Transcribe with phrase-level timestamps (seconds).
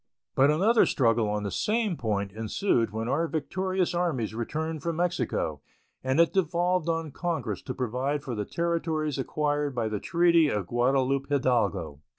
[0.33, 5.61] But another struggle on the same point ensued when our victorious armies returned from Mexico
[6.03, 10.65] and it devolved on Congress to provide for the territories acquired by the treaty of
[10.65, 12.01] Guadalupe Hidalgo.